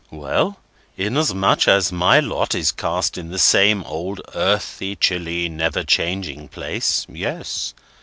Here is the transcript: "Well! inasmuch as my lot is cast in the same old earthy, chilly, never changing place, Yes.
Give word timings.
"Well! 0.09 0.57
inasmuch 0.97 1.67
as 1.67 1.91
my 1.91 2.19
lot 2.19 2.55
is 2.55 2.71
cast 2.71 3.19
in 3.19 3.29
the 3.29 3.37
same 3.37 3.83
old 3.83 4.19
earthy, 4.33 4.95
chilly, 4.95 5.47
never 5.47 5.83
changing 5.83 6.47
place, 6.47 7.05
Yes. 7.07 7.75